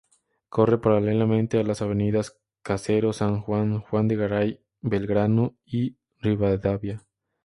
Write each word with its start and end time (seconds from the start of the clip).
Corre 0.49 0.79
paralelamente 0.79 1.59
a 1.59 1.63
las 1.63 1.83
avenidas 1.83 2.39
Caseros, 2.63 3.17
San 3.17 3.39
Juan; 3.39 3.81
Juan 3.81 4.07
de 4.07 4.15
Garay, 4.15 4.59
Belgrano 4.81 5.55
y 5.63 5.95
Rivadavia. 6.17 7.05